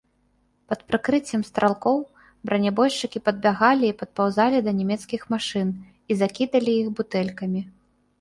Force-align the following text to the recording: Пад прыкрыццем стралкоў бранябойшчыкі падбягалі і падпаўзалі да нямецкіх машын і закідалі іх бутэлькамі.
Пад 0.71 0.79
прыкрыццем 0.91 1.41
стралкоў 1.49 1.97
бранябойшчыкі 2.49 3.21
падбягалі 3.27 3.85
і 3.93 3.95
падпаўзалі 3.99 4.63
да 4.69 4.73
нямецкіх 4.79 5.21
машын 5.35 5.69
і 6.09 6.17
закідалі 6.23 6.73
іх 6.81 6.87
бутэлькамі. 7.01 7.61